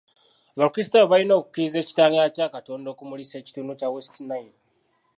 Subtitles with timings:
[0.57, 4.55] Abakrisitaayo balina okukkiriza ekitangala kya Katonda okumulisa ekitundu kya West Nile.